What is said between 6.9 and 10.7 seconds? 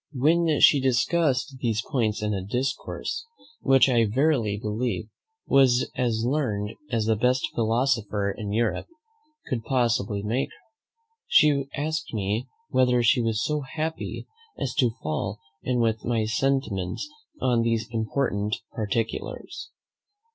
the best philosopher in Europe could possibly make,